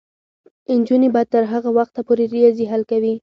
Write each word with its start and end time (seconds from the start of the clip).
نجونې 0.79 1.09
به 1.13 1.21
تر 1.33 1.43
هغه 1.53 1.69
وخته 1.77 1.99
پورې 2.07 2.23
ریاضي 2.33 2.65
حل 2.71 2.81
کوي. 2.91 3.13